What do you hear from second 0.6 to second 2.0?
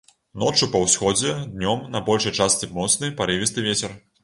па ўсходзе, днём